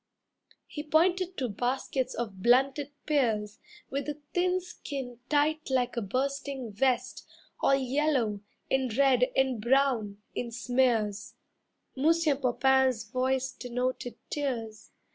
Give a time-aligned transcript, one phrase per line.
[0.65, 3.59] He pointed to baskets of blunted pears
[3.91, 7.23] With the thin skin tight like a bursting vest,
[7.59, 8.39] All yellow,
[8.71, 11.35] and red, and brown, in smears.
[11.95, 14.89] Monsieur Popain's voice denoted tears.